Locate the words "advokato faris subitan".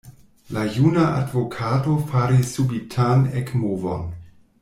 1.17-3.23